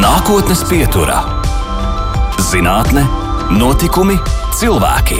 [0.00, 1.18] Nākotnes pieturā-
[2.50, 3.02] zinātne,
[3.52, 4.14] notikumi,
[4.56, 5.18] cilvēki.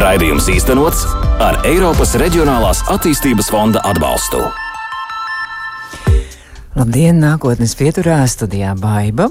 [0.00, 1.02] Raidījums īstenots
[1.44, 4.40] ar Eiropas Reģionālās attīstības fonda atbalstu.
[6.74, 9.28] Labdien, nākotnes pieturā studijā Baiva.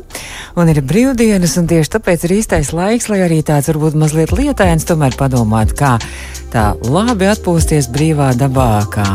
[0.53, 4.85] Un ir brīvdienas, un tieši tāpēc ir īstais laiks, lai arī tāds varbūt mazliet lietains,
[4.85, 5.95] tomēr padomāt, kā
[6.53, 9.07] tā labi atpūsties brīvā dabā, kā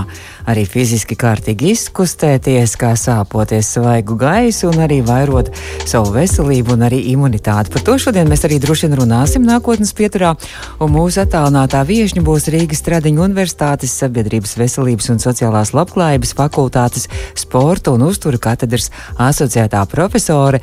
[0.48, 5.50] arī fiziski kārtīgi izkustēties, kā sāpoties svaigu gaisu un arī vairot
[5.88, 7.72] savu veselību un arī imunitāti.
[7.74, 10.32] Par to šodien mēs arī droši vien runāsim nākotnes pieturā,
[10.80, 17.92] un mūsu attālinātā viešņa būs Rīgas Stradiņa Universitātes sabiedrības veselības un sociālās labklājības fakultātes sporta
[17.92, 18.88] un uztura katedras
[19.28, 20.62] asociētā profesore,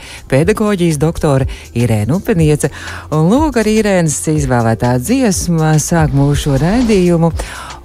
[0.65, 1.45] pedagoģijas doktore
[1.77, 2.71] Irēna Upeniece,
[3.13, 7.31] un lūk arī Irēnas izvēlētā dziesma sāk mūsu šo raidījumu.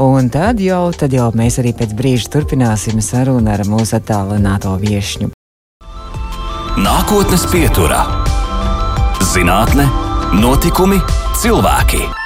[0.01, 5.31] Un tad jau, tad jau mēs arī pēc brīža turpināsim sarunu ar mūsu attālināto viesņu.
[6.81, 8.07] Nākotnes pieturā-
[9.35, 9.85] zinātne,
[10.41, 11.03] notikumi,
[11.43, 12.20] cilvēki.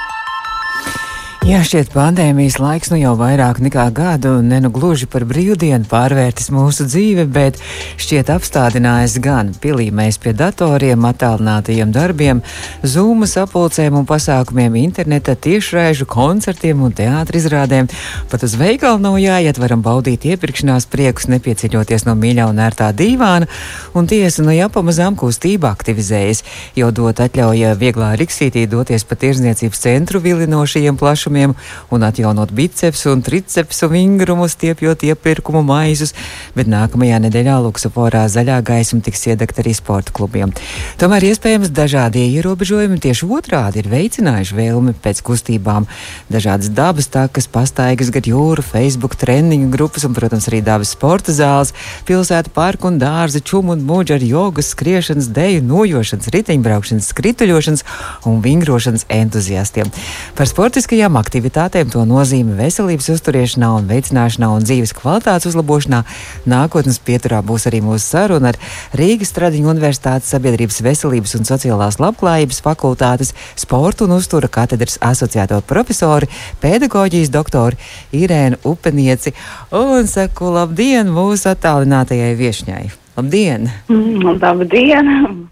[1.45, 6.47] Jā, šķiet, pandēmijas laiks nu jau vairāk nekā gadu, ne nu gluži par brīvdienu pārvērtis
[6.49, 7.59] mūsu dzīvi, bet
[8.01, 12.41] šķiet apstādinājis gan pilīmēs pie datoriem, attālinātajiem darbiem,
[12.81, 17.91] zūma sapulcēm un pasākumiem interneta, tiešraižu koncertiem un teātri izrādēm.
[18.33, 23.45] Pat uz veikalu nav jāiet, varam baudīt iepirkšanās priekus, nepieceļoties no mīļā un ērtā dīvāna,
[23.93, 26.41] un tiesa nu jāpamazām kustība aktivizējas,
[26.81, 31.55] jo dot atļauja vieglā riksītī doties pa tirzniecības centru vilinošajiem plašumiem pasākumiem
[31.91, 36.13] un atjaunot biceps un triceps un vingrumu, stiepjot iepirkumu maizus,
[36.55, 40.53] bet nākamajā nedēļā Luksuforā zaļā gaisma tiks iedegta arī sporta klubiem.
[40.99, 45.87] Tomēr iespējams dažādie ierobežojumi tieši otrādi ir veicinājuši vēlmi pēc kustībām.
[46.31, 51.73] Dažādas dabas takas, pastaigas gar jūru, Facebook treniņu grupas un, protams, arī dabas sporta zāles,
[52.07, 57.85] pilsētu parku un dārzi, čumu un muģi ar jogas, skriešanas, deju, nojošanas, riteņbraukšanas, skrituļošanas
[58.29, 59.91] un vingrošanas entuziastiem.
[60.35, 66.03] Par sportiskajām aktivitātēm, to nozīme veselības uzturēšanā un veicināšanā un dzīves kvalitātes uzlabošanā.
[66.45, 68.59] Nākotnes pieturā būs arī mūsu saruna ar
[68.93, 76.29] Rīgas Tradiņu Universitātes sabiedrības veselības un sociālās labklājības fakultātes sporta un uztura katedras asociēto profesori,
[76.61, 77.77] pedagoģijas doktori
[78.13, 79.33] Irēnu Upenieci
[79.71, 82.85] un saku labdien mūsu attālinātajai viešņai.
[83.17, 83.69] Labdien!
[83.89, 85.49] Mm, labdien!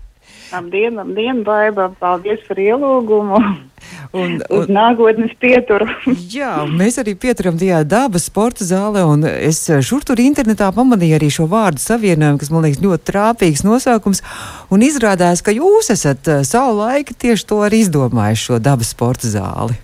[0.54, 1.90] Labdien, labdien, Baiba!
[2.00, 3.40] Paldies par ielūgumu!
[4.14, 5.88] Un, un, uz nākotnes pieturu.
[6.38, 11.32] jā, mēs arī pieturam tajā dabas sporta zālē, un es šur tur internetā pamanīju arī
[11.34, 14.22] šo vārdu savienojumu, kas man liekas ļoti trāpīgs nosaukums,
[14.70, 19.34] un izrādās, ka jūs esat uh, savu laiku tieši to arī izdomājis šo dabas sporta
[19.34, 19.80] zāli.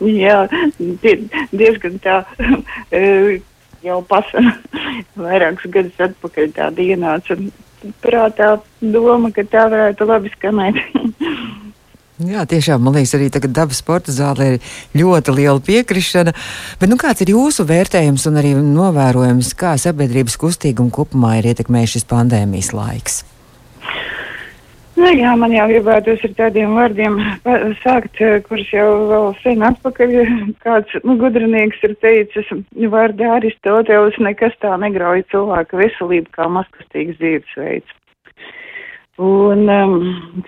[0.00, 0.46] Jā,
[0.78, 1.18] die,
[1.52, 2.22] diezgan tā.
[2.94, 3.42] Eh,
[3.84, 4.54] jau pasaka,
[5.26, 7.36] vairākus gadus atpakaļ tāda ienāca
[8.04, 10.80] prātā doma, ka tā varētu labi skanēt.
[12.22, 16.30] Jā, tiešām man liekas, arī tagad dabas sporta zālē ir ļoti liela piekrišana.
[16.78, 21.96] Bet nu, kāds ir jūsu vērtējums un arī novērojums, kā sabiedrības kustīgumu kopumā ir ietekmējis
[21.96, 23.24] šis pandēmijas laiks?
[24.94, 27.18] Nu, jā, man jau gribētos ar tādiem vārdiem
[27.82, 30.14] sākt, eh, kurus jau vēl sen atpakaļ
[30.64, 32.54] kāds nu, gudrinieks ir teicis,
[32.94, 37.98] vārdā Aristotelis nekas tā negrauj cilvēka veselību kā maskustīgs dzīvesveids.
[39.22, 39.92] Un um,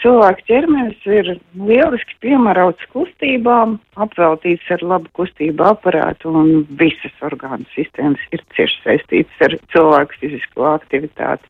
[0.02, 8.24] cilvēka ķermenis ir lieliski piemērots kustībām, apveltīts ar labu kustību aparātu, un visas orgānu sistēmas
[8.34, 11.46] ir cieši saistītas ar cilvēku fizisko aktivitāti.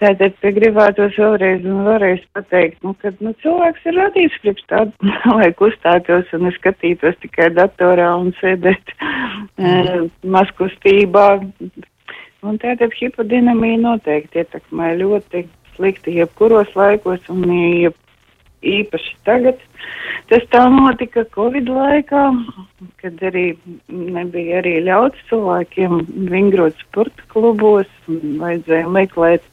[0.00, 5.50] Tātad gribētos vēlreiz un vēlreiz pateikt, nu, ka nu, cilvēks ir radīts priekš tādu, lai
[5.58, 9.76] kustētos un neskatītos tikai datorā un sēdēt e,
[10.22, 11.26] mazkustībā.
[12.40, 15.48] Un tātad hipodinamija noteikti ietekmē ļoti
[15.80, 17.96] slikti jebkuros laikos un jeb,
[18.60, 19.60] īpaši tagad.
[20.28, 22.24] Tas tā notika Covid laikā,
[23.00, 23.46] kad arī
[23.88, 29.46] nebija arī ļauts cilvēkiem vingrot sporta klubos un vajadzēja meklēt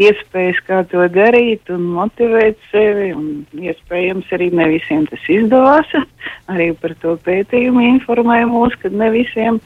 [0.00, 3.10] iespējas, kā to darīt un motivēt sevi.
[3.16, 5.90] Un iespējams arī ne visiem tas izdevās.
[6.52, 9.60] Arī par to pētījumu informēja mūs, ka ne visiem.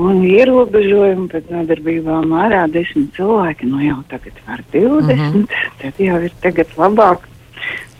[0.00, 5.42] Un ierobežojumi pēc nodarbībām ārā desmit cilvēki, nu jau tagad var 20, mm -hmm.
[5.82, 7.28] tad jau ir tagad labāk.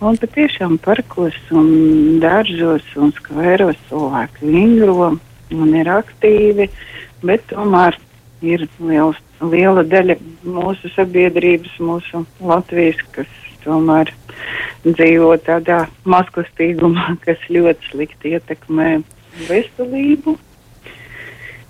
[0.00, 5.18] Un patiešām parkos un dārzos un skvēros cilvēki vingro
[5.52, 6.68] un ir aktīvi,
[7.22, 7.98] bet tomēr
[8.40, 13.28] ir liels, liela daļa mūsu sabiedrības, mūsu Latvijas, kas
[13.64, 14.10] tomēr
[14.84, 19.02] dzīvo tādā mazkustīgumā, kas ļoti slikti ietekmē
[19.48, 20.38] veselību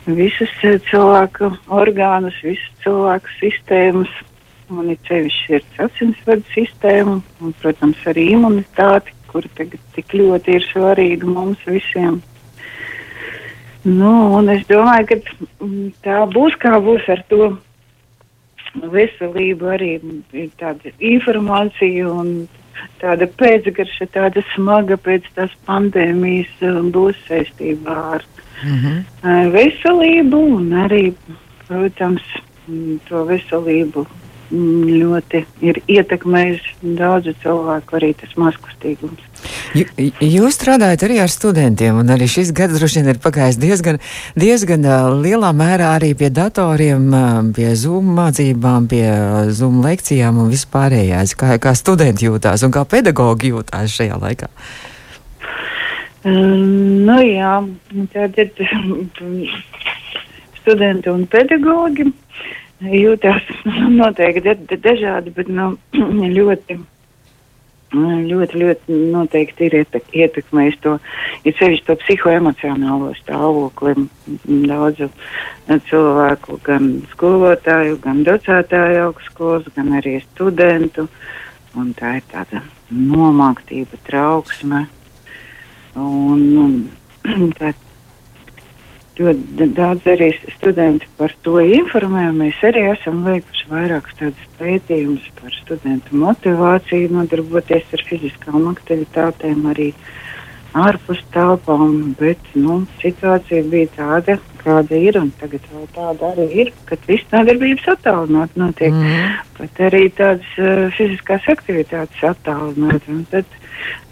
[0.06, 4.12] visas eh, cilvēku orgānus, visas cilvēku sistēmas.
[4.72, 10.64] un ir sevišķi sirds asinsvadu sistēma, un, protams, arī imunitāte, kura tagad tik ļoti ir
[10.64, 12.22] svarīga mums visiem.
[13.84, 15.18] Nu, un es domāju, ka
[15.66, 17.50] mm, tā būs kā būs ar to
[18.94, 19.90] veselību, arī
[20.32, 22.46] ir tāda informācija un
[23.02, 26.64] tāda pēcgarša, tāda smaga pēc tās pandēmijas
[26.94, 28.24] būs saistībā ar
[28.62, 29.52] mm -hmm.
[29.52, 31.04] veselību un arī,
[31.68, 32.22] protams,
[33.08, 34.06] to veselību
[34.52, 36.64] ļoti ir ietekmējis
[36.98, 39.28] daudzu cilvēku arī tas mazkustīgums.
[39.72, 43.98] Jūs strādājat arī ar studentiem, un arī šis gads droši vien ir pagājis diezgan,
[44.38, 44.86] diezgan
[45.22, 47.08] lielā mērā arī pie datoriem,
[47.56, 49.06] pie Zoom mācībām, pie
[49.56, 51.34] Zoom lekcijām un vispārējais.
[51.38, 54.52] Kā, kā studenti jūtās un kā pedagogi jūtās šajā laikā?
[56.22, 57.56] Um, nu jā,
[58.12, 58.52] tad ir
[60.60, 62.12] studenti un pedagogi
[62.90, 63.44] jūtās
[64.00, 65.74] noteikti dažādi, bet nu,
[66.38, 66.78] ļoti,
[67.92, 70.96] ļoti, ļoti noteikti ir ietekmējis to,
[71.44, 74.08] ir sevišķi to psihoemocionālo stāvokli
[74.46, 75.10] daudzu
[75.90, 81.08] cilvēku, gan skolotāju, gan docētāju augstskolas, gan arī studentu.
[81.72, 82.60] Un tā ir tāda
[82.92, 84.84] nomāktība, trauksme.
[85.96, 87.72] Un, un tā
[89.18, 92.28] ļoti daudz arī studenti par to informē.
[92.36, 99.92] Mēs arī esam veikuši vairākus tādus pētījumus par studentu motivāciju nodarboties ar fiziskām aktivitātēm arī
[100.78, 106.70] ārpus telpām, bet nu, situācija bija tāda, kāda ir, un tagad vēl tāda arī ir,
[106.88, 109.34] kad viss nodarbības attālināt notiek, mm.
[109.58, 113.08] pat arī tādas uh, fiziskās aktivitātes attālināt.
[113.32, 113.56] Tad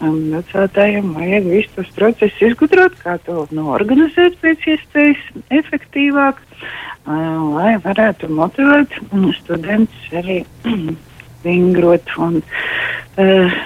[0.03, 5.23] um, vecātājiem vajag visus tos procesus izgudrot, kā to nu, organizēt pēc iespējas
[5.61, 7.15] efektīvāk, uh,
[7.55, 8.99] lai varētu motivēt
[9.41, 10.43] studentus arī
[11.43, 13.61] vingrot un uh,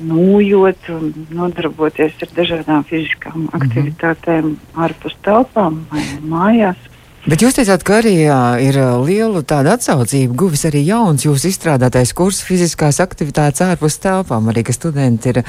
[0.00, 4.84] nūjot un nodarboties ar dažādām fiziskām aktivitātēm mm -hmm.
[4.86, 6.90] ārpus telpām vai mājās.
[7.28, 12.14] Bet jūs teicāt, ka arī jā, ir liela tāda atsaucība, guvis arī jauns jūsu izstrādātais
[12.16, 15.42] kurs fiziskās aktivitātes ārpus telpām, arī ka studenti ir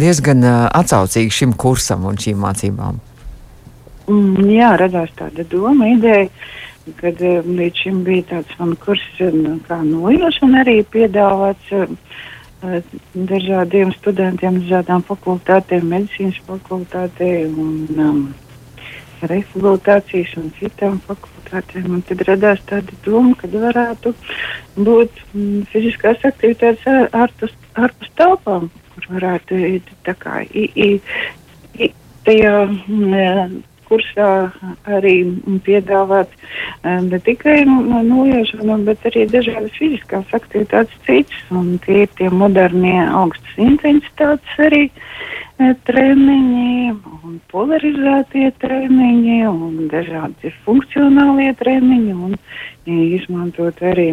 [0.00, 0.40] diezgan
[0.72, 3.00] atsaucīgi šim kursam un šīm mācībām.
[4.08, 6.30] Mm, jā, radās tāda doma, ideja,
[6.96, 9.04] kad līdz šim bija tāds man kurs
[9.68, 11.72] kā nojošana arī piedāvāts
[13.14, 18.22] dažādiem studentiem, dažādām fakultātēm, medicīnas fakultātē un um,
[19.22, 21.86] rehabilitācijas un citām fakultātēm.
[21.98, 24.14] Un tad radās tāda doma, ka varētu
[24.76, 29.62] būt mm, fiziskās aktivitātes ārpus, ārpus telpām, kur varētu
[30.06, 30.90] tā kā i, i,
[31.78, 31.92] i,
[32.26, 34.28] tajā mm, kursā
[34.86, 35.16] arī
[35.66, 36.32] piedāvāt
[36.84, 41.42] ne tikai nojošanu, bet arī dažādas fiziskās aktivitātes citas.
[41.50, 44.86] Un tie ir tie modernie augstas intensitātes arī.
[44.88, 46.92] Uh, treniņi,
[47.26, 52.36] un polarizētie treniņi, un dažādi funkcionālie treniņi, un
[52.86, 54.12] izmantot arī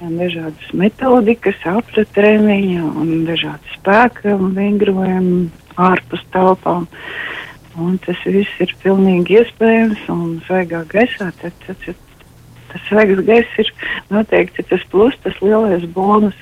[0.00, 6.86] dažādas metodikas, apta treniņi un dažādi spēka vingrojumi ārpus telpām.
[7.76, 11.28] Un tas viss ir pilnīgi iespējams un svaigā gaisā.
[11.42, 11.98] Tad, tad, tad,
[12.70, 13.70] tas svaigs gaiss ir
[14.12, 16.36] noteikti tas plus, tas lielais bonus.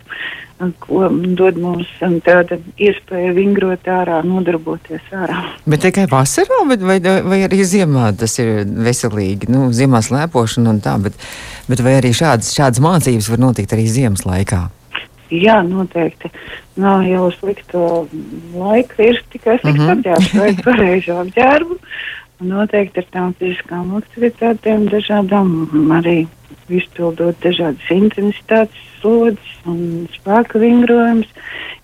[0.80, 5.40] Ko dod mums um, tāda iespēja vingrot ārā, nodarboties ārā.
[5.68, 9.50] Bet tikai vasarā, vai, vai, vai arī ziemā tas ir veselīgi?
[9.52, 11.18] Nu, ziemā slēpošana un tā, bet,
[11.66, 14.62] bet vai arī šādas, šādas mācības var notikt arī ziemas laikā?
[15.32, 16.28] Jā, noteikti.
[16.76, 17.84] Nav jau slikto
[18.54, 19.96] laiku, ir tikai slikts uh -huh.
[19.96, 21.78] apģērbs vai pareizi apģērbu.
[22.44, 25.48] Noteikti ar tām fiziskām aktivitātēm dažādām
[25.96, 26.26] arī
[26.68, 31.28] izpildot dažādas intensitātes slodzes un spēka vingrojumus,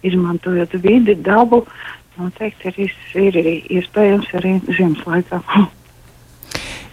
[0.03, 1.67] izmantojot vidi, dabu.
[2.19, 3.47] Noteikti arī ir, ir
[3.81, 5.41] iespējams arī ziemas laikā.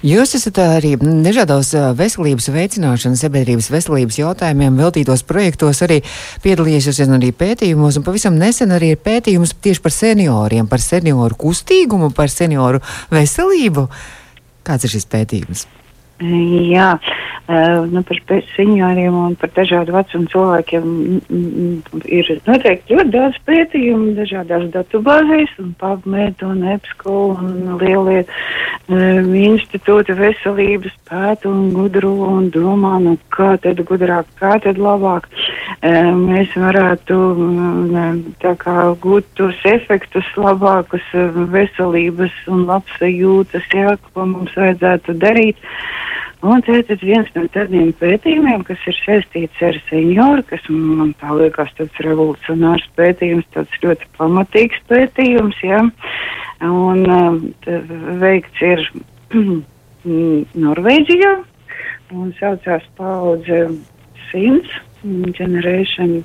[0.06, 6.04] Jūs esat arī dažādos veselības veicināšanas, sabiedrības veselības jautājumiem veltītos projektos, arī
[6.44, 12.12] piedalījušies arī pētījumos, un pavisam nesen arī ir pētījums tieši par senioriem, par senioru kustīgumu,
[12.13, 13.88] par senioru veselību.
[14.70, 15.66] Kāds ir šis pētījums?
[16.18, 16.96] Jā,
[17.94, 18.18] nu, par
[18.56, 20.88] senioriem un par dažādu vecumu cilvēkiem
[22.10, 30.18] ir noteikti ļoti daudz pētījumu dažādās datubāzēs, un PubMed un EPSCO un lielie uh, institūti
[30.18, 35.30] veselības pēta un gudro un domā, nu kā tad gudrāk, kā tad labāk.
[35.30, 37.18] uh, mēs varētu
[38.42, 45.58] tā kā gūt tos efektus labākus uh, veselības un labsajūtas, jā, ko mums vajadzētu darīt.
[46.46, 51.72] Un tātad viens no tādiem pētījumiem, kas ir saistīts ar senioru, kas man tā liekas
[51.80, 55.82] tāds revolucionārs pētījums, tāds ļoti pamatīgs pētījums, jā.
[56.62, 57.04] Un
[58.22, 58.86] veikts ir
[60.68, 61.34] Norvēģijā
[62.16, 63.66] un saucās paudze
[64.30, 64.78] Sins
[65.38, 66.24] Generation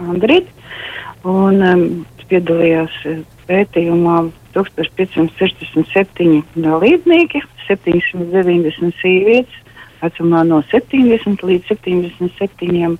[0.00, 0.48] Andrit.
[1.28, 1.86] Un um,
[2.30, 2.94] piedalījās
[3.48, 4.18] pētījumā
[4.54, 9.58] 1567 dalībnieki, 790 sievietes
[10.00, 12.96] vecumā no 70 līdz 77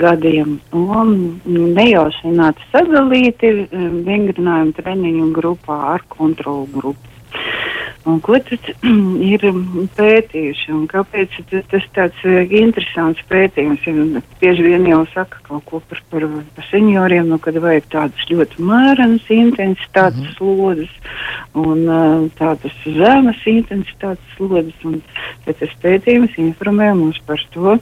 [0.00, 0.58] gadiem.
[0.72, 1.14] Un
[1.76, 3.52] nejaušināti sadalīti
[4.08, 7.13] vingrinājumu treniņu grupā ar kontrolu grupu.
[8.04, 8.66] Un ko tad
[9.32, 9.44] ir
[9.96, 11.38] pētījuši un kāpēc
[11.72, 13.86] tas tāds eh, interesants pētījums?
[14.42, 18.60] Bieži vien jau saka kaut ko par, par, par senioriem, nu, kad vajag tādas ļoti
[18.60, 20.36] mērenas intensitātes mm -hmm.
[20.36, 20.92] slodzes
[21.56, 24.84] un uh, tādas zemes intensitātes slodzes.
[24.84, 25.00] Un,
[25.46, 27.78] bet tas pētījums informē mums par to,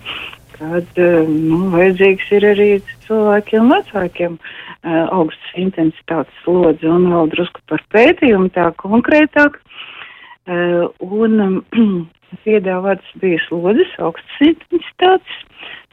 [0.55, 2.71] kad uh, nu, vajadzīgs ir arī
[3.09, 4.39] cilvēkiem vecākiem
[4.83, 9.61] augsts intensitātes slodze un vēl drusku par pētījumu tā konkrētāk.
[10.43, 11.59] Uh, un um,
[12.45, 15.37] piedāvātas bija slodzes, augstas intensitātes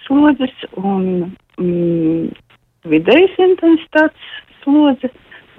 [0.07, 1.03] slodzes un
[1.61, 2.29] um,
[2.89, 4.31] vidējas intensitātes
[4.63, 5.11] slodze,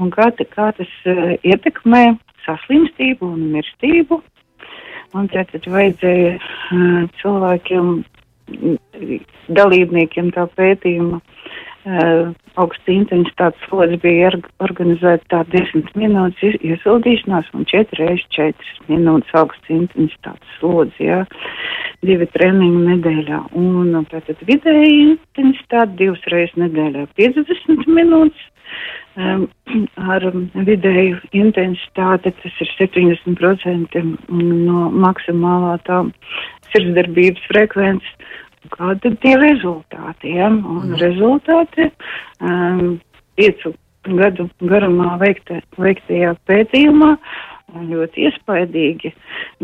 [0.02, 2.16] un kā, te, kā tas uh, ietekmē
[2.47, 4.18] saslimstību un mirstību.
[5.14, 7.94] Un tātad vajadzēja uh, cilvēkiem,
[9.54, 11.39] dalībniekiem tā pētījuma uh,
[11.85, 19.73] augsta intensitātes slodze bija organizēta tā 10 minūtes iesildīšanās un 4 reizes 4 minūtes augsta
[19.73, 21.23] intensitātes slodze, jā,
[22.05, 23.41] divi treniņi nedēļā.
[23.57, 28.47] Un tātad vidēji intensitāte divas reizes nedēļā 50 minūtes.
[29.19, 29.49] Um,
[29.99, 30.23] ar
[30.55, 36.05] vidēju intensitāti tas ir 70% no maksimālā tā
[36.71, 38.39] sirdsdarbības frekvences
[38.75, 40.35] kādi ir tie rezultāti.
[40.38, 40.50] Ja?
[40.50, 41.90] Un rezultāti
[42.40, 42.99] um,
[43.38, 43.75] piecu
[44.09, 47.14] gadu garumā veikta, veiktajā pētījumā
[47.79, 49.12] ļoti iespaidīgi.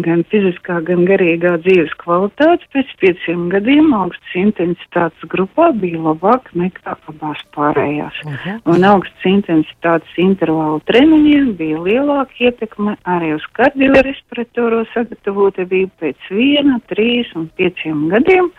[0.05, 6.97] Gan fiziskā, gan garīgā dzīves kvalitāte pēc pieciem gadiem augstas intensitātes grupā bija labāka nekā
[7.11, 8.19] abās pārējās.
[8.25, 8.59] Uh -huh.
[8.73, 17.33] Un augstas intensitātes intervālu treniņiem bija lielāka ietekme arī uz kardiorespiratoru sagatavotību pēc viena, trīs
[17.35, 18.51] un pieciem gadiem,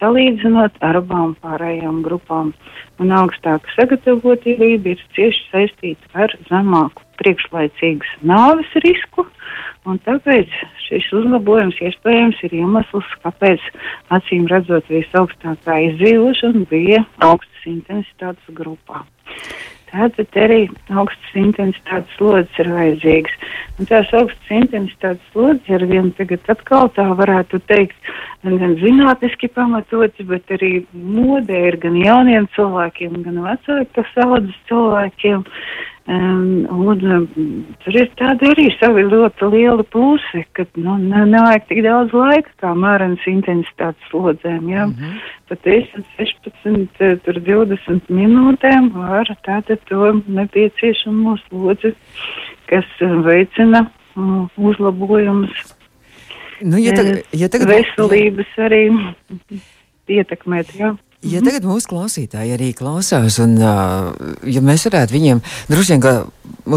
[0.00, 2.52] salīdzinot ar abām pārējām grupām.
[2.98, 9.26] Un augstāka sagatavotība ir cieši saistīta ar zemāku priekšlaicīgas nāves risku,
[10.04, 10.52] tāpēc
[10.84, 13.62] šis uzlabojums iespējams ir iemesls, kāpēc
[14.12, 19.06] acīm redzot visaugstākā izdzīvošana bija augstas intensitātes grupā.
[19.88, 23.36] Tātad arī augstas intensitātes slodzes ir vajadzīgas.
[23.78, 27.96] Un tās augstas intensitātes slodzes ar vienu tagad atkal tā varētu teikt,
[28.44, 35.46] gan zinātniski pamatots, bet arī modē ir gan jauniem cilvēkiem, gan vecāku saudzes cilvēkiem.
[36.08, 37.24] Um, un um,
[37.84, 42.52] tur ir tādi arī savi ļoti lieli plusi, ka nu, ne, nevajag tik daudz laika
[42.62, 44.70] kā mērenas intensitātes slodzēm.
[44.72, 44.86] Ja?
[44.86, 45.18] Mm -hmm.
[45.50, 51.92] Pat 16, tur 20 minūtēm var tātad to nepieciešamo slodzi,
[52.72, 52.88] kas
[53.28, 53.84] veicina
[54.16, 55.76] uh, uzlabojumus.
[56.62, 57.68] Nu, ja tagad, ja tagad...
[57.68, 58.82] Veselības arī
[60.08, 60.72] ietekmēt.
[60.80, 60.96] Ja?
[61.26, 64.12] Ja tagad mūsu klausītāji arī klausās, un uh,
[64.46, 66.12] ja mēs varētu viņiem droši vien, ka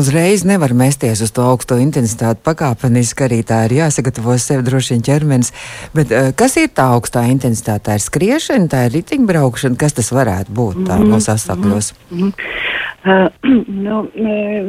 [0.01, 5.05] uzreiz nevar mesties uz to augsto intensitāti pakāpeniski, arī tā ir jāsagatavo sev droši vien
[5.05, 5.53] ķermenis,
[5.93, 7.85] bet uh, kas ir tā augstā intensitāte?
[7.91, 11.13] Tā ir skriešana, tā ir ritiņbraukšana, kas tas varētu būt tā -hmm.
[11.13, 11.93] mūsu apstākļos?
[12.09, 12.70] Mm -hmm.
[13.01, 13.31] Uh,
[13.85, 14.03] nu,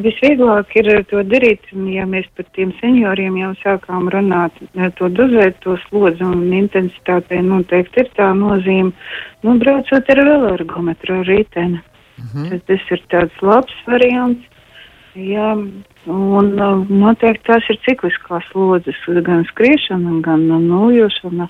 [0.00, 4.56] visvieglāk ir to darīt, ja mēs par tiem senioriem jau sākām runāt,
[4.96, 8.94] to dozēt, to slodzi un intensitātei noteikti ir tā nozīme,
[9.44, 11.82] nu, braucot ar veloergometru ar riteni.
[12.16, 12.46] Uh mhm.
[12.46, 12.60] -huh.
[12.66, 14.48] Tas ir tāds labs variants.
[15.14, 15.52] Jā,
[16.06, 16.46] un
[16.88, 21.48] noteikti tās ir cikliskās slodzes, gan skriešana, gan nojošana,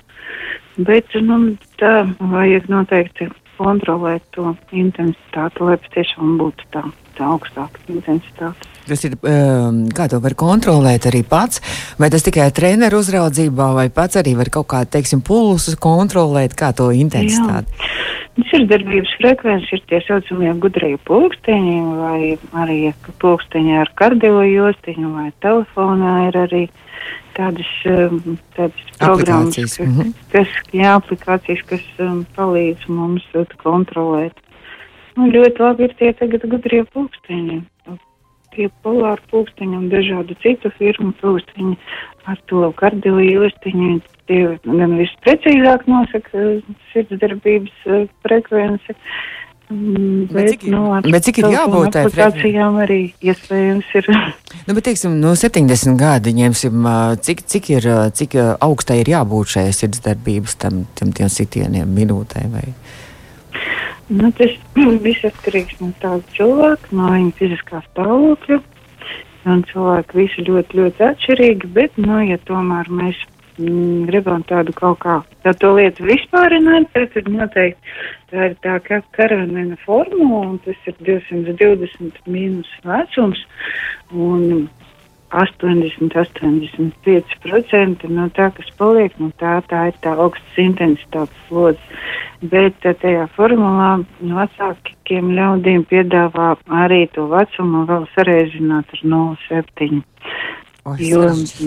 [0.77, 6.83] bet, nu, tā vajag noteikti kontrolēt to intensitāti, lai patiešām būtu tā,
[7.17, 8.69] tā augstāka intensitāte.
[8.83, 11.61] Tas ir, um, kā to var kontrolēt arī pats,
[11.99, 16.73] vai tas tikai treneru uzraudzībā, vai pats arī var kaut kā, teiksim, pulsu kontrolēt, kā
[16.75, 17.71] to intensitāti?
[17.71, 18.01] Jā.
[18.49, 22.31] Sirdsdarbības frekvence ir tie saucamie gudrie pulksteņi, vai
[22.63, 22.77] arī
[23.21, 26.63] pulksteņi ar kardiojostiņu, vai telefonā ir arī
[27.37, 30.13] tādas, um, tādas programmas, kas, mm -hmm.
[30.31, 33.25] kas, jā, aplikācijas, kas um, palīdz mums
[33.63, 34.33] kontrolēt.
[35.15, 37.61] Nu, ļoti labi ir tie tagad gudrie pulksteņi.
[38.53, 41.77] tie polāri pulksteņi un dažādu citu firmu pulksteņi
[42.29, 44.01] ar to kardioīlistiņu.
[44.29, 46.61] Tie gan visprecīzāk nosaka
[46.93, 48.93] sirdsdarbības frekvenci.
[48.93, 49.42] Mm,
[49.73, 54.09] bet, bet, cik, nu, bet cik ir jābūt tai frekvencijām arī iespējams ir.
[54.67, 56.89] Nu, bet, teiksim, no 70 gadi ņemsim,
[57.25, 62.67] cik, cik, ir, cik augstai ir jābūt šai sirdsdarbības tam, tam tiem sitieniem minūtē vai?
[64.13, 64.55] Nu, tas
[65.05, 68.61] viss atkarīgs no tāda cilvēka, no viņa fiziskā stāvokļa.
[69.43, 73.17] Un cilvēki visi ļoti, ļoti atšķirīgi, bet, nu, ja tomēr mēs
[73.57, 77.81] mm, gribam tādu kaut kā tādu lietu vispārināt, tad noteikti
[78.31, 83.41] tā ir tā kā karavīna formula, un tas ir 220 mīnus vecums.
[84.13, 84.41] Un
[85.33, 91.81] 80-85% no tā, kas paliek, no tā, tā ir tā augstas intensitātes slodze.
[92.53, 93.91] Bet tajā formulā
[94.21, 96.49] vecākiem ļaudīm piedāvā
[96.83, 100.03] arī to vecumu vēl sareizināt ar 0,7.
[100.83, 101.21] O, jo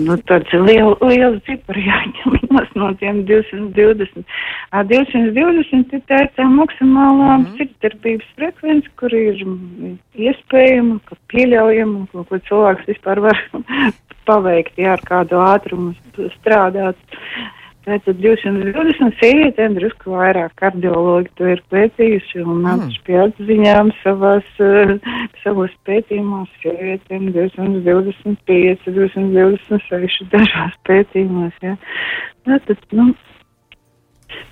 [0.05, 2.35] nu, tāds liels, liels cipars jāņem
[2.81, 4.25] no tiem 220.
[4.69, 7.57] A, 220 ir tā, tā maksimālā mm -hmm.
[7.57, 9.41] sirdsdarbības frekvence, kur ir
[10.13, 13.41] iespējama, ka pieļaujama, ko, ko cilvēks vispār var
[14.29, 15.95] paveikt, ja ar kādu ātrumu
[16.37, 16.97] strādāt.
[17.87, 23.05] Tātad 220 sievietēm drusku vairāk kardiologi to ir pētījuši un nākuši mm.
[23.07, 24.91] pie atziņām savās, uh,
[25.39, 31.55] savos pētījumos sievietēm 225, 226 dažās pētījumos.
[31.63, 31.77] Ja.
[32.49, 33.07] Tātad, nu,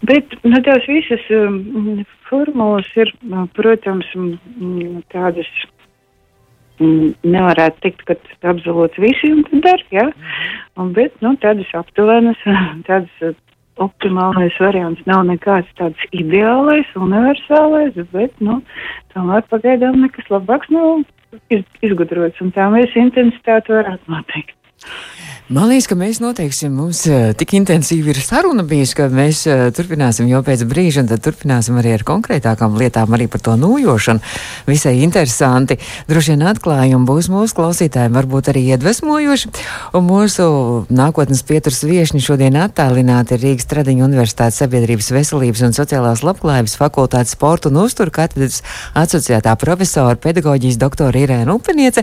[0.08, 3.12] bet nu, tās visas um, formulas ir,
[3.60, 4.16] protams,
[5.12, 5.52] tādas
[6.82, 8.18] nevarētu teikt, ka
[8.52, 10.06] absolūti visi jums dara, ja?
[10.80, 12.40] Un, bet, nu, tādas aptuvenas,
[12.90, 13.36] tādas
[13.82, 18.62] optimālais variants nav nekāds tāds ideālais, universālais, bet, nu,
[19.16, 21.04] tomēr pagaidām nekas labāks nav
[21.52, 24.56] iz, izgudrots, un tā mēs intensitāti varētu noteikt.
[25.46, 29.68] Man liekas, ka mēs noteiksim, mums uh, tik intensīvi ir saruna bijusi, ka mēs uh,
[29.78, 34.24] turpināsim jau pēc brīža, un tad turpināsim arī ar konkrētākām lietām, arī par to nojošanu.
[34.66, 35.78] Visai interesanti.
[36.10, 39.52] Droši vien atklājumi būs mūsu klausītājiem, varbūt arī iedvesmojoši.
[39.94, 40.48] Un mūsu
[40.90, 47.36] nākotnes pieturs viešņi šodien attālināti ir Rīgas Tradiņu Universitātes sabiedrības veselības un sociālās labklājības fakultātes
[47.38, 48.64] sporta un uzturu katedras
[48.98, 52.02] asociētā profesora pedagoģijas doktora Irēna Upeniece.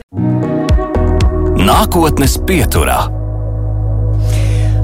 [1.59, 3.22] Nākotnes pieturā.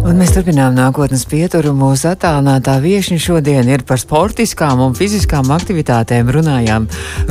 [0.09, 1.75] Un mēs turpinām nākotnes pieturu.
[1.77, 6.31] Mūsu attālinātā viesiņa šodien ir par sportiskām un fiziskām aktivitātēm.
[6.33, 6.87] Runājām,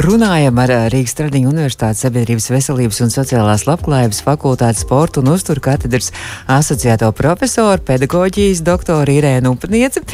[0.05, 6.11] runājam ar Rīgas Tradiņu Universitātes sabiedrības veselības un sociālās labklājības fakultātes sporta un uzturu katedras
[6.45, 10.05] asociēto profesoru, pedagoģijas doktoru Irēnu Upnieci.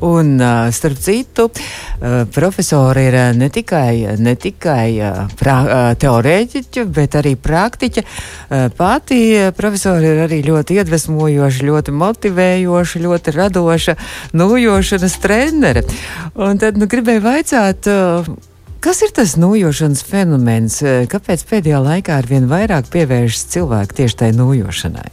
[0.00, 0.36] Un,
[0.70, 1.48] starp citu,
[2.34, 4.90] profesori ir ne tikai, ne tikai
[5.38, 5.56] pra,
[5.98, 8.04] teorētiķi, bet arī praktiķi.
[8.78, 9.20] Pati
[9.58, 13.96] profesori ir arī ļoti iedvesmojoša, ļoti motivējoša, ļoti radoša,
[14.38, 15.82] nujošanas trenere.
[16.38, 17.90] Un tad nu, gribēju vaicāt.
[18.78, 20.78] Kas ir tas nojošanas fenomens?
[21.10, 25.08] Kāpēc pēdējā laikā ar vien vairāk pievēršas cilvēki tieši tai nojošanai?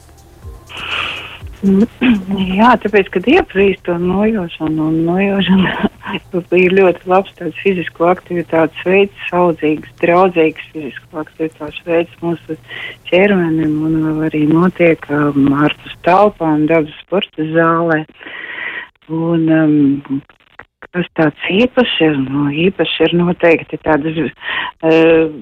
[1.66, 5.90] Jā, tāpēc, kad iepazīst to nojošanu, un nojošana
[6.66, 12.58] ir ļoti labs tāds fizisko aktivitātes veids, saudzīgs, draudzīgs fizisko aktivitātes veids mūsu
[13.10, 18.04] ķermenim, un vēl arī notiek um, ārpus telpām, dabas sporta zālē.
[19.10, 20.22] Un, um,
[20.94, 22.22] kas tāds īpašs ir?
[22.28, 25.34] Nu, īpaši ir noteikti tādas uh,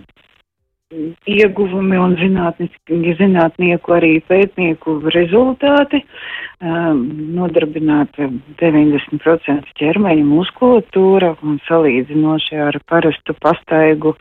[1.30, 7.02] ieguvumi un zinātnieku arī pētnieku rezultāti um,
[7.38, 8.18] nodarbināt
[8.62, 14.20] 90% ķermeņa muskulatūra un salīdzinoši ar parastu pastaigu uh,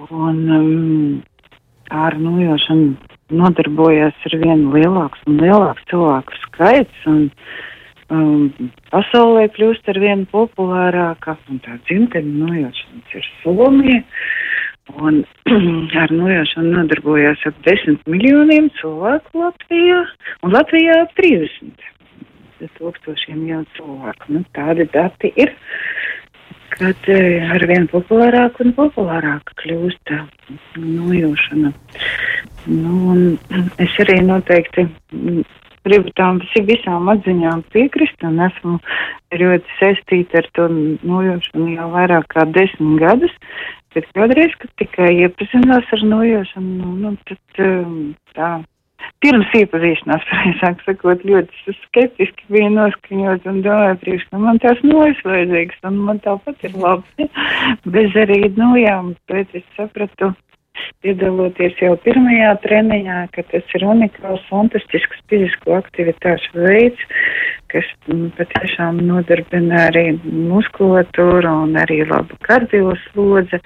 [0.09, 1.21] Un, um,
[1.93, 2.95] ar nojošanu
[3.33, 7.05] nodarbojas ar vien lielāks un lielāks cilvēku skaits.
[7.09, 7.69] Un, uh,
[8.13, 14.03] um, pasaulē kļūst ar vienu populārākā, un tā dzimteņa nojošanas ir Somija.
[14.99, 15.21] Un
[16.03, 20.01] ar nojošanu nodarbojās ap 10 miljoniem cilvēku Latvijā,
[20.43, 21.91] un Latvijā ap 30
[22.77, 24.35] tūkstošiem jau cilvēku.
[24.35, 25.51] Nu, tādi dati ir,
[26.73, 30.13] kad eh, ar vien populārāk un populārāk kļūst
[30.79, 31.73] nojošana.
[32.67, 33.17] Nu,
[33.83, 34.87] es arī noteikti
[35.87, 38.79] gribu tām visām atziņām piekrist un esmu
[39.43, 43.33] ļoti saistīta ar to nojošanu jau vairāk kā desmit gadus.
[43.93, 47.97] Bet kādreiz, kad tikai iepazinās ar nojošanu, nu, nu, tad um,
[48.33, 48.53] tā
[49.23, 55.19] pirms iepazīšanās, pareizāk sakot, ļoti skeptiski bija noskaņot un domāju, priekš, ka man tās nojas
[55.27, 57.29] vajadzīgas, un man tāpat ir labi.
[57.95, 58.97] Bez arī, nu jā,
[59.31, 60.33] pēc es sapratu,
[61.03, 67.03] piedaloties jau pirmajā treniņā, ka tas ir unikāls, fantastisks fizisko aktivitāšu veids,
[67.73, 73.59] kas mm, patiešām nodarbina arī muskulatūru un arī labu kardioslodzi,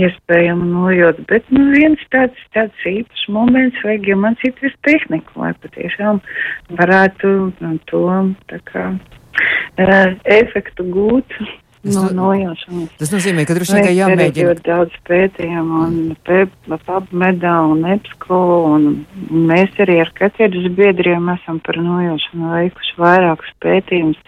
[0.00, 6.22] iespējami nojot, bet nu viens tāds, tāds īpašs moments vajag iemācīt visu tehniku, lai patiešām
[6.78, 8.04] varētu nu, to
[8.52, 11.40] tā kā uh, efektu gūt
[11.84, 12.90] no nojaušanas.
[13.00, 14.54] Tas nozīmē, ka droši vien ka jāmēģina.
[14.54, 15.94] Ir daudz pētījumu un
[16.26, 18.40] PubMedā un EPSCO
[18.70, 18.88] un
[19.50, 24.20] mēs arī ar katedras biedriem esam par nojaušanu veikuši vairākus pētījumus,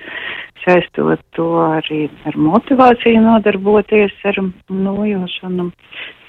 [0.64, 4.38] saistot to arī ar motivāciju nodarboties ar
[4.70, 5.70] nojošanu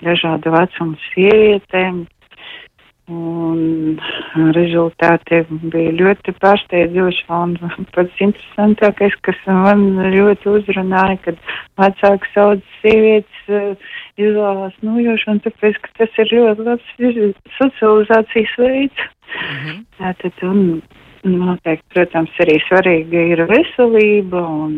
[0.04, 2.04] dažādu vecumu sievietēm,
[3.12, 4.00] Un
[4.56, 5.42] rezultāti
[5.74, 7.26] bija ļoti pārsteidzoši.
[7.36, 7.58] Un
[7.92, 11.42] pats interesantākais, kas man ļoti uzrunāja, kad
[11.82, 16.96] vecāki sauc sievietes uh, izvēlās nojošanu, tāpēc, ka tas ir ļoti labs
[17.60, 19.08] socializācijas veids.
[19.34, 19.86] -hmm.
[20.00, 20.82] Tātad, un
[21.24, 24.74] Noteikti, protams, arī svarīga ir veselība un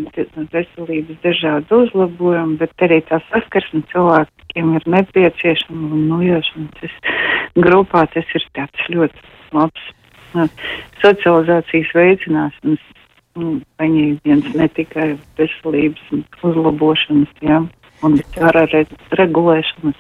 [0.53, 6.67] veselības dažādi uzlabojumi, bet arī tā saskarsme cilvēkiem ir nepieciešama un nojošana.
[6.77, 6.93] Tas
[7.55, 9.23] grupā tas ir tāds ļoti
[9.55, 9.91] labs
[11.03, 12.91] socializācijas veicināšanas.
[13.35, 17.61] Viņi viens ne tikai veselības uzlabošanas, jā,
[18.07, 18.59] un ar
[19.19, 19.99] regulēšanas.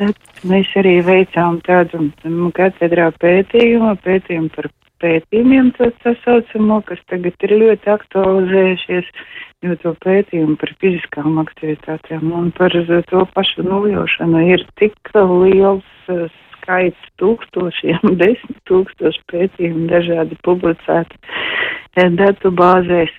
[0.00, 2.08] Bet mēs arī veicām tādu
[2.56, 9.10] katedrā pētījumu, pētījumu par pētījumiem, to tā saucamo, kas tagad ir ļoti aktualizējušies,
[9.66, 12.74] jo to pētījumu par fiziskām aktivitātēm un par
[13.12, 15.86] to pašu nojošanu ir tik liels
[16.60, 23.14] skaits tūkstošiem, desmit tūkstoši pētījumu dažādi publicēti eh, datu bāzēs.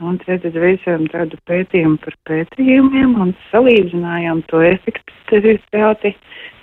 [0.00, 6.14] Un tad veicām tādu pētījumu par pētījumiem un salīdzinājām to efektivitāti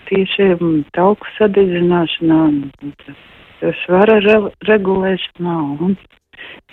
[0.10, 2.40] tieši mm, tauku sadedzināšanā.
[3.84, 4.38] Svara re
[4.70, 5.58] regulēšanā.
[5.86, 5.94] Un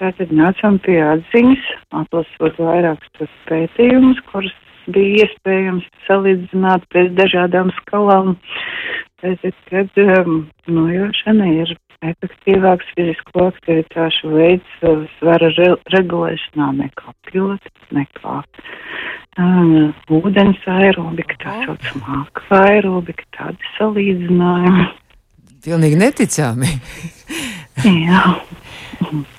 [0.00, 1.68] tātad nācām pie atziņas,
[2.00, 4.56] atlasot vairākus tos pētījumus, kurus
[4.92, 8.34] bija iespējams salīdzināt pēc dažādām skalām.
[9.22, 17.72] Tātad, kad um, nojošana ir efektīvāks fizisko aktivitāšu veids uh, svara re regulēšanā nekā pilota,
[17.96, 18.42] nekā
[19.38, 22.24] um, ūdens aerobika, tā saucamā
[22.60, 24.90] aerobika, tādi salīdzinājumi.
[25.64, 26.74] Pilnīgi neticami.
[28.04, 28.20] Jā.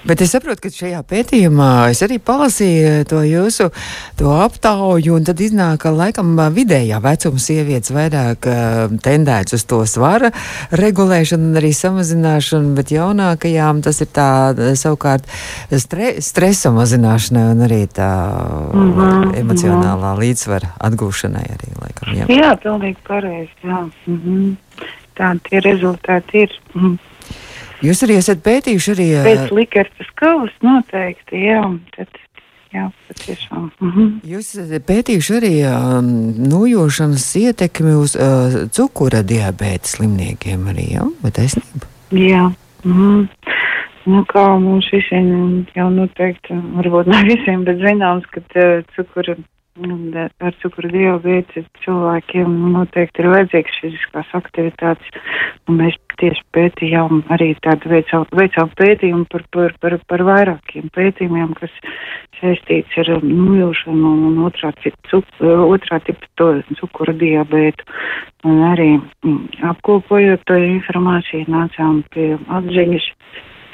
[0.05, 3.69] Bet es saprotu, ka šajā pētījumā es arī palasīju to jūsu
[4.19, 9.81] to aptauju, un tad iznāk, ka laikam vidējā vecuma sievietes vairāk uh, tendēts uz to
[9.89, 10.31] svara
[10.75, 14.29] regulēšanu un arī samazināšanu, bet jaunākajām tas ir tā
[14.77, 15.29] savukārt
[15.71, 18.11] stre, stresa mazināšana un arī tā
[18.73, 20.19] mm -hmm, emocionālā jā.
[20.21, 22.13] līdzsvara atgūšanai arī laikam.
[22.13, 23.89] Jā, jā pilnīgi pareizi, jā.
[24.07, 24.55] Mm -hmm
[25.15, 26.55] tādi tie rezultāti ir.
[26.75, 26.97] Mm.
[27.83, 29.07] Jūs arī esat pētījuši arī.
[29.25, 31.63] Pēc likartas kavas noteikti, jā.
[31.95, 32.19] Tad,
[32.75, 32.85] jā.
[33.81, 34.19] Mhm.
[34.27, 36.11] Jūs esat pētījuši arī um,
[36.51, 41.09] nojošanas ietekmi uz uh, cukura diabēta slimniekiem arī, jā?
[41.23, 41.89] Vai taisnība?
[42.15, 42.47] Jā.
[42.85, 43.25] Mhm.
[44.05, 49.33] Nu, kā mums visiem jau noteikti, varbūt ne visiem, bet zināms, ka uh, cukura
[49.75, 55.09] ar cukuru diabēti cilvēkiem noteikti ir vajadzīgas fiziskās aktivitātes.
[55.67, 61.51] Un mēs tieši pētījām arī tādu veicām, veicām pētījumu par, par, par, par vairākiem pētījumiem,
[61.59, 61.73] kas
[62.39, 64.71] saistīts ar nojaušanu un otrā,
[65.11, 66.47] cuk, otrā tipa to
[66.79, 67.87] cukura diabētu.
[68.47, 69.41] Un arī mm,
[69.73, 73.09] apkopojot to informāciju nācām pie atziņas,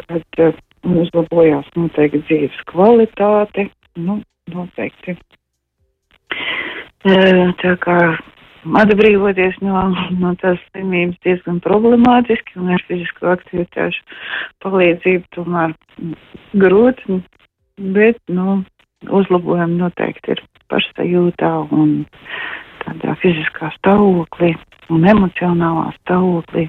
[0.07, 3.67] kad uh, uzlabojās noteikti dzīves kvalitāte.
[4.01, 5.19] Nu, noteikti
[7.01, 7.97] Tā kā
[8.61, 9.87] atbrīvoties no,
[10.21, 14.03] no tās slimības diezgan problemātiski un ar fizisko aktivitāšu
[14.61, 15.73] palīdzību tomēr
[16.61, 17.21] grūti,
[17.97, 18.61] bet, nu,
[19.09, 21.95] uzlabojumi noteikti ir pašsajūtā un
[22.83, 24.53] tādā fiziskā stāvoklī
[24.93, 26.67] un emocionālā stāvoklī.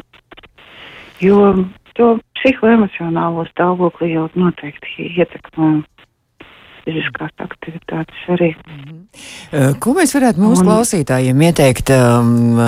[1.21, 1.53] Jo
[1.99, 5.75] to psihoemocionālo stāvokli jau noteikti ietekmē
[6.85, 8.55] fiziskās aktivitātes arī.
[8.67, 9.79] Mm -hmm.
[9.79, 10.67] Ko mēs varētu mūsu un...
[10.67, 11.91] klausītājiem ieteikt?
[11.91, 12.59] Um,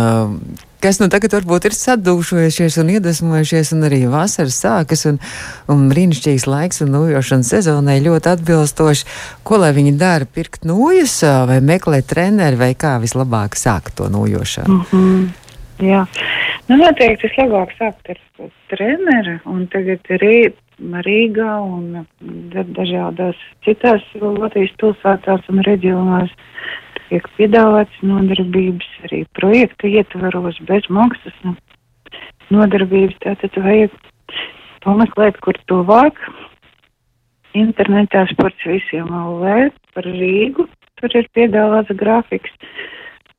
[0.84, 5.18] kas nu tagad varbūt ir sadūšojušies un iedvesmojušies, un arī vasaras sākas, un,
[5.68, 9.06] un brīnišķīgs laiks un nojošanas sezonai ļoti atbilstoši.
[9.42, 10.28] Ko lai viņi dara?
[10.28, 14.74] Pirkt nojas vai meklēt treneri, vai kā vislabāk sākt to nojošanu?
[14.74, 15.28] Mm -hmm.
[15.78, 16.06] Jā,
[16.64, 18.20] Nu, noteikti vislabāk sākt ar
[18.72, 20.36] treneri, un tagad arī
[20.78, 22.06] Rīgā un
[22.74, 26.32] dažādās citās Latvijas pilsētās un reģionās
[27.08, 31.36] tiek piedāvāts nodarbības arī projekta ietvaros bez maksas
[32.50, 33.16] nodarbības.
[33.22, 33.94] Tātad vajag
[34.84, 36.18] pameklēt, kur tuvāk.
[37.54, 40.66] Internetā sports visiem LV par Rīgu.
[40.98, 42.50] Tur ir piedāvāts grafiks.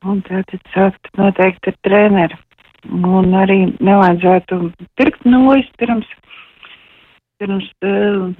[0.06, 2.38] Un tātad sākt noteikti ar treneru.
[2.86, 4.60] Un arī nevajadzētu
[4.96, 6.06] pirkt nojas pirms,
[7.40, 8.30] pirms uh,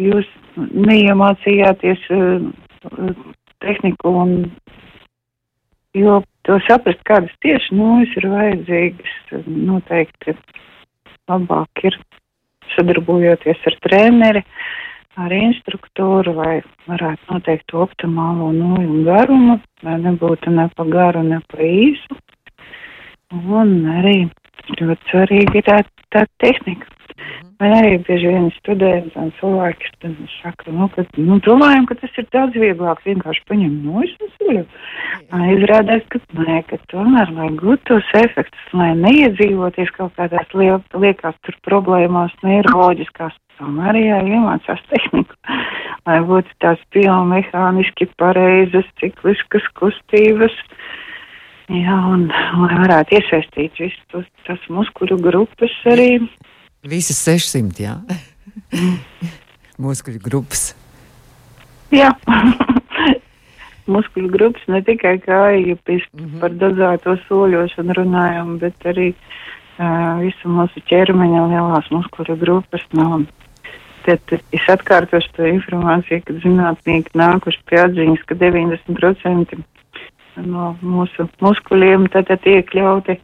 [0.00, 2.48] jūs neiemācījāties uh,
[3.64, 4.34] tehniku un,
[5.96, 10.36] jo to saprast, kādas tieši nojas ir vajadzīgas, noteikti
[11.28, 11.98] labāk ir
[12.74, 14.42] sadarbojoties ar treneri,
[15.18, 21.24] ar instruktoru, lai varētu noteikt to optimālo noju un garumu, lai nebūtu ne pa garu,
[21.26, 22.18] ne pa īsu.
[23.34, 24.18] Un arī
[24.78, 25.82] ļoti svarīgi ir tā,
[26.14, 26.97] tā tehnika.
[27.58, 29.88] Man arī bieži vien studenti un cilvēki
[30.36, 34.62] saka, nu, ka, nu, domājam, ka tas ir daudz vieglāk vienkārši paņemt suļu.
[35.54, 41.34] Izrādās, ka nē, ka tomēr, lai gūtu tos efektus, lai neiedzīvoties kaut kādās liek, liekās
[41.42, 45.34] tur problēmās, neiroloģiskās, tomēr jāiemācās tehniku,
[46.06, 50.54] lai būtu tās biomehāniski pareizas, cikliskas kustības.
[51.68, 52.30] Jā, un
[52.62, 56.14] lai varētu iesaistīt visus tos, muskuļu grupas arī.
[56.86, 57.96] Visas 600, jā.
[59.82, 60.72] muskuļu grupas.
[61.94, 62.12] Jā.
[63.94, 66.38] muskuļu grupas ne tikai kāju mm -hmm.
[66.40, 72.84] par dozēto soļošanu runājam, bet arī uh, visu mūsu ķermeņa lielās muskuļu grupas.
[72.92, 73.24] No,
[74.06, 79.58] tad es atkārtošu to informāciju, kad zinātnieki nākuši pie atziņas, ka 90%
[80.46, 83.18] no mūsu muskuļiem tad iekļauti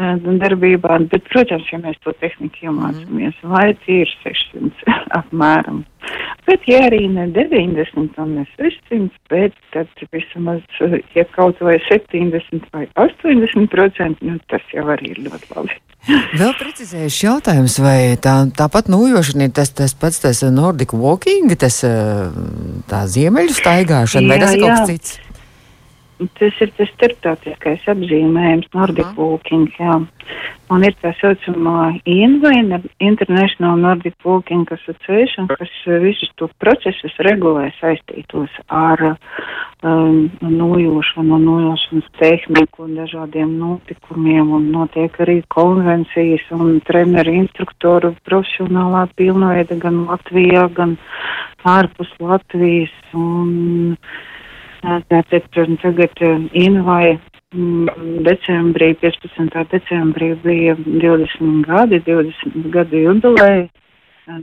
[0.00, 0.98] darbībā.
[1.12, 3.78] Bet, protams, ja mēs to tehniku iemācāmies, mm.
[3.84, 5.84] tie ir 600 apmēram.
[6.48, 10.62] Bet, ja arī ne 90 un ne 600, bet tad vismaz,
[11.14, 15.78] ja kaut vai 70 vai 80 procenti, nu, tas jau arī ir ļoti labi.
[16.40, 21.82] Vēl precizējuši jautājums, vai tā, tāpat nojošana ir tas, tas pats tas Nordic walking, tas
[22.90, 25.18] tā ziemeļu staigāšana, jā, vai tas ir kaut kas cits?
[26.36, 29.30] Tas ir tas starptautiskais apzīmējums, Nordic uh -huh.
[29.30, 29.94] Walking, jā.
[30.70, 32.50] Un ir tā saucamā INVA,
[33.00, 39.16] International Nordic Walking Association, kas visus to procesus regulē saistītos ar
[39.82, 49.08] um, nojošanu, nojošanas tehniku un dažādiem notikumiem, un notiek arī konvencijas un treneru instruktoru profesionālā
[49.16, 50.98] pilnveida gan Latvijā, gan
[51.64, 52.92] ārpus Latvijas.
[53.14, 53.96] Un,
[54.80, 55.50] Tātad
[55.82, 56.22] tagad
[56.56, 57.18] Invai
[58.24, 59.66] decembrī, 15.
[59.74, 63.68] decembrī bija 20 gadi, 20 gadu jubileja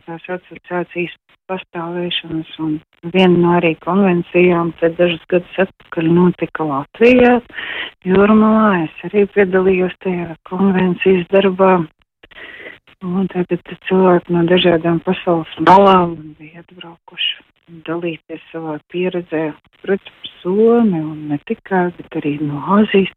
[0.05, 1.13] tās asociācijas
[1.47, 2.73] pastāvēšanas un
[3.13, 7.37] viena no arī konvencijām tad dažus gadus atpakaļ notika Latvijā.
[8.07, 11.73] Jūrmalā es arī piedalījos tajā konvencijas darbā.
[13.05, 17.56] Un tātad cilvēki no dažādām pasaules malām bija atbraukuši
[17.87, 19.51] dalīties savā pieredzē,
[19.83, 23.09] protams, Somi un ne tikai, bet arī no Āzijas,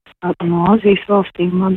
[0.49, 1.77] no Āzijas valstīm un,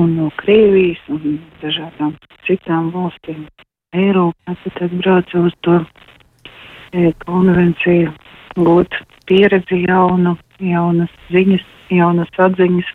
[0.00, 2.16] un no Krievijas un dažādām
[2.48, 3.46] citām valstīm.
[3.94, 5.78] Eiropā tad braucu uz to
[6.92, 8.10] e, konvenciju,
[8.58, 8.98] gūt
[9.30, 11.64] pieredzi jaunu, jaunas ziņas,
[11.94, 12.90] jaunas atziņas.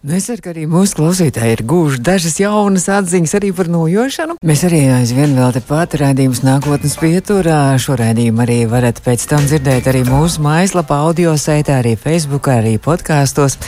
[0.00, 4.36] Nu, es ceru, ka arī mūsu klausītāji ir guvuši dažas jaunas atziņas arī par nojošanu.
[4.46, 7.74] Mēs arī aizvien vēl tepat rādījums nākotnes pieturā.
[7.82, 12.76] Šo rādījumu arī varat pēc tam dzirdēt arī mūsu mājaslapā, audio saitē, arī Facebook, arī
[12.78, 13.58] podkāstos.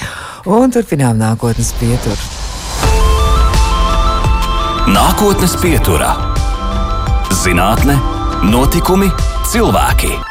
[0.47, 2.23] Un turpinām nākotnes pieturu.
[4.87, 6.15] Nākotnes pieturā-
[7.43, 7.99] zinātne,
[8.47, 9.11] notikumi,
[9.51, 10.30] cilvēki.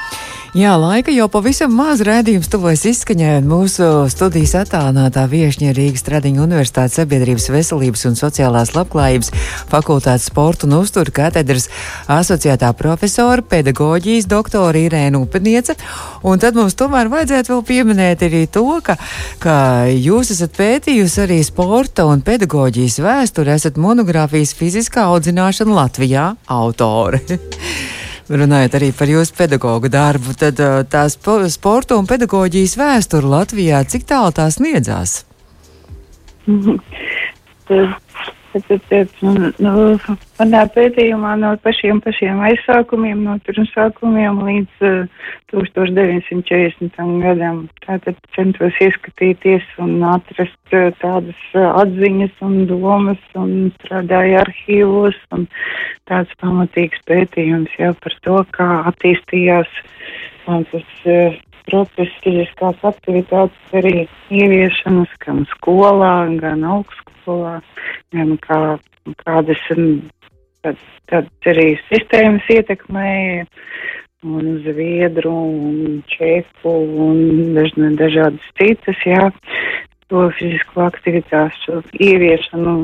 [0.58, 6.42] Jā, laika jau pavisam maz redzējums tuvojas izskaņai, un mūsu studijas attālinātā viesņa Rīgas Tradiņu
[6.42, 9.30] Universitātes sabiedrības veselības un sociālās labklājības
[9.70, 11.68] fakultātes sporta un uzturu katedras
[12.10, 15.78] asociētā profesora, pedagoģijas doktora Irēna Upeniece.
[16.26, 18.98] Un tad mums tomēr vajadzētu vēl pieminēt arī to, ka,
[19.38, 19.60] ka
[19.94, 27.22] jūs esat pētījusi arī sporta un pedagoģijas vēsturi, esat monogrāfijas fiziskā audzināšana Latvijā autore.
[28.30, 34.06] runājot arī par jūsu pedagoģu darbu, tad uh, tā sporta un pedagoģijas vēsture Latvijā, cik
[34.10, 35.24] tālu tā sniedzās?
[38.50, 39.12] Tad, tad,
[39.62, 39.72] nu,
[40.40, 46.98] manā pētījumā no pašiem pašiem aizsākumiem, no pirmsākumiem līdz uh, 1940.
[47.22, 55.20] gadam, tātad centos ieskatīties un atrast uh, tādas uh, atziņas un domas un strādāju arhīvos
[55.38, 55.46] un
[56.10, 59.78] tāds pamatīgs pētījums jau par to, kā attīstījās
[60.50, 61.38] un tas uh,
[61.70, 67.09] process, fiziskās aktivitātes arī ieviešanas gan skolā, gan augstskolas
[68.16, 68.62] gan kā,
[69.24, 69.66] kādas
[70.64, 70.80] tad,
[71.12, 73.46] tad arī sistēmas ietekmēja
[74.28, 76.74] un zviedru un čeku
[77.08, 79.30] un daž, dažādas citas, jā,
[80.12, 82.76] to fizisko aktivitāšu ieviešanu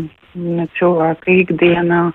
[0.79, 2.07] cilvēku ikdienā.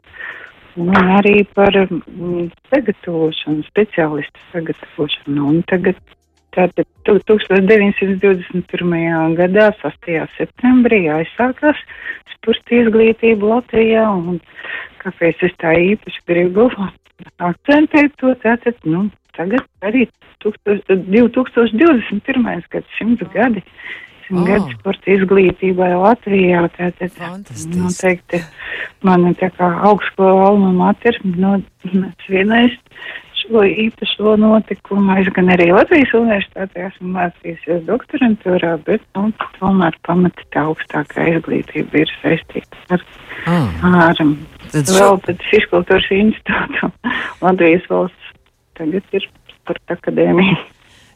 [0.80, 5.48] Un arī par mm, sagatavošanu, speciālistu sagatavošanu.
[5.50, 5.98] Un tagad
[6.50, 9.36] Tātad 1921.
[9.38, 10.08] gadā, 6.
[10.34, 11.78] septembrī, aizsākās
[12.40, 14.40] sporta izglītība Latvijā, un
[15.02, 16.70] kāpēc es tā īpaši gribu
[17.38, 19.00] akcentēt to, tātad, nu,
[19.36, 20.02] tagad arī
[20.42, 22.64] 2021.
[22.72, 23.60] gads, simts gadi,
[24.32, 24.44] oh.
[24.48, 27.12] gadi sporta izglītībai Latvijā, tātad,
[27.76, 28.38] noteikti,
[29.06, 31.50] man tā kā augstskola alma mater, no,
[32.26, 32.74] svienais
[33.42, 35.16] šo īpašo notikumu.
[35.20, 42.04] Es gan arī Latvijas universitātē esmu mācījusies doktorantūrā, bet nu, tomēr pamata tā augstākā izglītība
[42.04, 43.06] ir saistīta ar,
[43.46, 43.86] ah.
[44.06, 44.24] ar
[44.70, 45.22] tad vēl šo...
[45.28, 46.92] tad Fiskultūras institūtu
[47.46, 48.36] Latvijas valsts.
[48.80, 50.60] Tagad ir sporta akadēmija.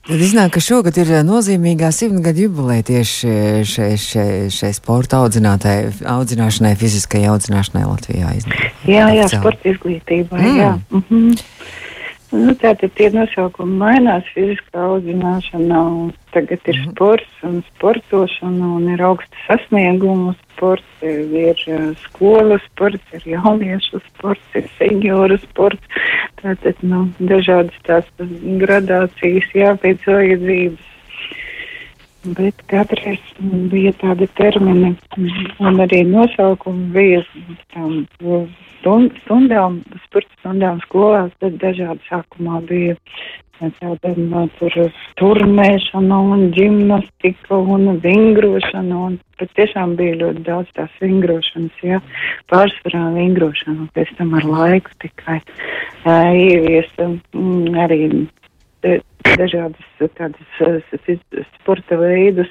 [0.05, 3.31] Tad iznāk, ka šogad ir nozīmīgā simtgada jubileja tieši
[3.65, 8.35] šai, šai, šai sporta audzināšanai, fiziskajai audzināšanai Latvijā.
[8.37, 8.67] Iznāk.
[8.85, 10.59] Jā, jā, sporta izglītībai, mm.
[10.61, 10.75] jā.
[10.91, 11.49] Mm -hmm.
[12.35, 15.81] Nu, tātad tie nosaukumi mainās, fiziskā audzināšana,
[16.35, 16.91] tagad ir -hmm.
[16.91, 24.01] sports un sportošana, un ir augsta sasniegumu sports, ir, ir uh, skolas sports, ir jauniešu
[24.09, 26.03] sports, ir senioru sports.
[26.43, 28.11] Tātad, nu, dažādas tās
[28.63, 30.94] gradācijas, jā, pēc vajadzības.
[32.25, 33.21] Bet katreiz
[33.69, 34.95] bija tādi termini,
[35.61, 37.21] un arī nosaukumi bija
[37.75, 38.07] tam
[39.21, 42.97] stundām, sporta stundām skolās, tad dažādi sākumā bija
[43.61, 44.73] tāda no, tur
[45.21, 52.01] turnēšana un gimnastika un vingrošana, un pat tiešām bija ļoti daudz tās vingrošanas, jā,
[52.53, 58.01] pārsvarā vingrošana, un pēc tam ar laiku tikai uh, ieviesa mm, arī
[59.25, 60.59] dažādas tādas
[61.57, 62.51] sporta veidus,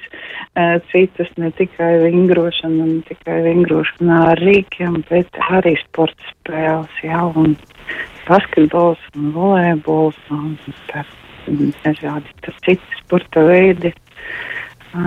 [0.90, 7.56] citas ne tikai vingrošana, ne tikai vingrošana ar rīkiem, bet arī sporta spēles, jā, un
[8.28, 10.54] basketbols un volejbols un
[11.84, 13.92] dažādi citi sporta veidi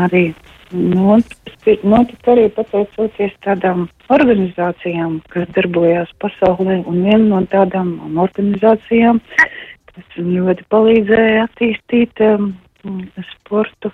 [0.05, 0.29] arī.
[0.75, 1.15] Nu,
[1.47, 9.21] tas notika arī pateicoties tādām organizācijām, kas darbojās pasaulē, un viena no tādām organizācijām
[9.97, 12.51] kas ļoti palīdzēja attīstīt um,
[13.33, 13.91] sportu.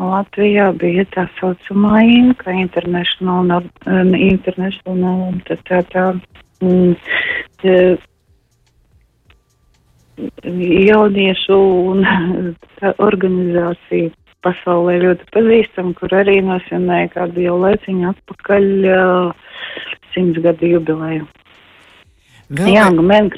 [0.00, 6.06] Latvijā bija tā saucamā INKA, International, um, international tā, tā, tā,
[6.64, 6.94] um,
[10.86, 11.58] jauniešu
[11.90, 12.06] un
[12.80, 19.34] tā organizācija pasaulē ļoti pazīstama, kur arī nosvinēja kādu jau laiciņu atpakaļ uh,
[20.14, 21.28] simts gadu jubileju.
[22.50, 22.72] Vēl...
[22.74, 23.28] Jā, un mēm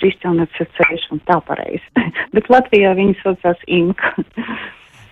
[1.12, 1.85] un tā pareizi.
[2.35, 4.14] Bet Latvijā viņi saucās Inka.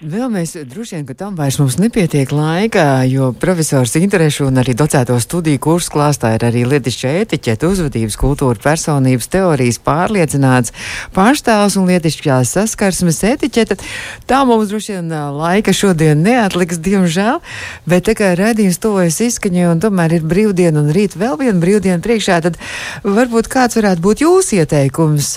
[0.00, 4.72] Vēl mēs droši vien, ka tam vairs mums nepietiek laika, jo profesors interešu un arī
[4.72, 10.72] docēto studiju kursu klāstā ir arī lietišķa etiķeta, uzvedības kultūra, personības teorijas pārliecināts
[11.12, 13.76] pārstāvs un lietišķās saskarsmes etiķeta.
[14.24, 17.44] Tā mums droši vien laika šodien neatliks, diemžēl,
[17.84, 22.00] bet tā kā redzījums tuvojas izskaņai un tomēr ir brīvdiena un rīt vēl viena brīvdiena
[22.00, 22.56] priekšā, tad
[23.04, 25.34] varbūt kāds varētu būt jūsu ieteikums,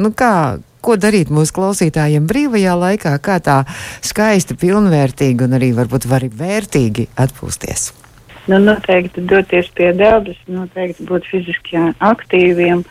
[0.00, 0.34] nu kā,
[0.82, 3.62] ko darīt mūsu klausītājiem brīvajā laikā, kā tā
[4.04, 8.01] skaisti, pilnvērtīgi un arī varbūt arī vērtīgi atpūsties.
[8.50, 12.82] Nu, noteikti doties pie dabas, noteikti būt fiziski aktīviem.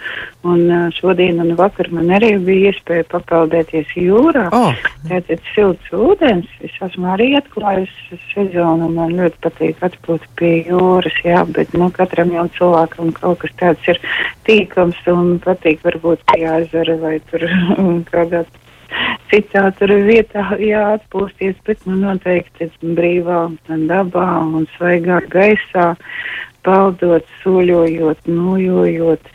[0.47, 0.61] Un
[0.95, 4.45] šodien un vakar man arī bija iespēja papeldēties jūrā.
[4.55, 4.71] Oh.
[5.09, 6.47] Tātad silts ūdens.
[6.63, 11.19] Es esmu arī atklājusi sezonu man ļoti patīk atpūt pie jūras.
[11.27, 13.99] Jā, bet nu, katram jau cilvēkam kaut kas tāds ir
[14.47, 17.43] tīkams un patīk varbūt pie ezera vai tur
[18.13, 18.45] kādā
[19.31, 25.93] citā tur vietā jāatpūsties, bet nu, noteikti brīvā dabā un svaigā gaisā,
[26.65, 29.29] peldot, soļojot, nojojot.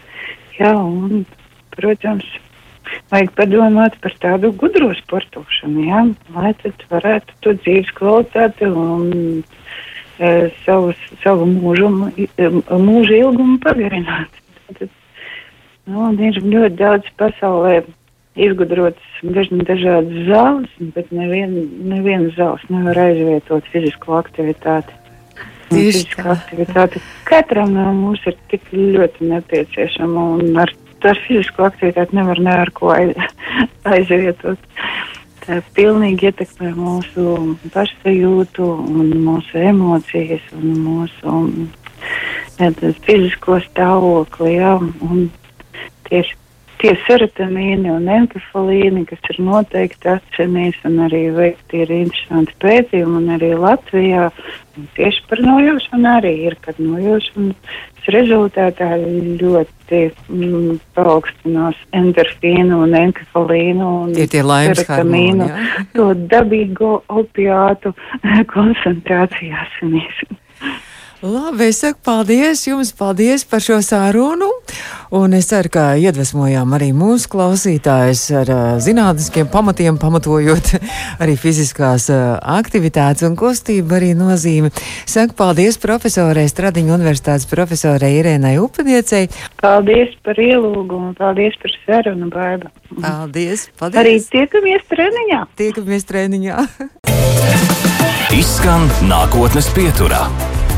[0.59, 1.25] Jā, un,
[1.77, 2.27] protams,
[3.13, 6.03] vajag padomāt par tādu gudro sportošanu, jā,
[6.37, 9.11] lai tad varētu to dzīves kvalitāti un
[9.43, 14.43] uh, savus, savu mūžu ilgumu pagarināt.
[14.79, 14.89] Tad,
[15.91, 17.81] nu, ir ļoti daudz pasaulē
[18.37, 19.03] izgudrotas
[19.67, 21.65] dažādas zāles, bet neviena
[21.95, 24.95] nevien zāles nevar aizvietot fizisko aktivitāti.
[25.71, 30.73] Fiziskā aktivitāte katram no mums ir tik ļoti nepieciešama, un ar,
[31.03, 33.17] ar fizisko aktivitāti nevar ne ar ko aiz,
[33.97, 34.61] aizvietot.
[35.47, 41.35] Tā pilnīgi ietekmē mūsu pašsajūtu, un mūsu emocijas un mūsu
[42.59, 42.73] jā,
[43.07, 44.57] fizisko stāvokli.
[44.59, 44.75] Jā,
[45.07, 45.29] un
[46.09, 46.35] tieši
[46.81, 53.35] tie serotonīni un enkefalīni, kas ir noteikti atcenīs, un arī veikti ir interesanti pētījumi, un
[53.37, 54.31] arī Latvijā
[54.77, 58.93] un tieši par nojošanu arī ir, kad nojošanas rezultātā
[59.41, 65.49] ļoti mm, paaugstinās endorfīnu un enkefalīnu un tie laimes serotonīnu,
[65.97, 67.95] to dabīgo opiātu
[68.55, 70.23] koncentrācijā asinīs.
[71.25, 74.51] Labi, es saku paldies jums, paldies par šo sārunu,
[75.17, 80.75] un es ceru, ka iedvesmojām arī mūsu klausītājus ar uh, zinātniskiem pamatiem, pamatojot
[81.25, 84.69] arī fiziskās uh, aktivitātes un kustību arī nozīmi.
[85.09, 89.31] Saku paldies profesorai Stradiņu universitātes profesorai Irēnai Upaniecei.
[89.63, 92.69] Paldies par ielūgumu, paldies par sarunu, Baiba.
[93.01, 94.03] Paldies, paldies.
[94.05, 95.41] Arī tiekamies treniņā.
[95.57, 96.61] Tiekamies treniņā.
[98.43, 100.27] Izskan nākotnes pieturā.